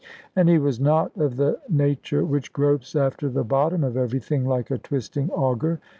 [0.35, 4.71] And he was not of the nature which gropes after the bottom of everything, like
[4.71, 5.79] a twisting augur.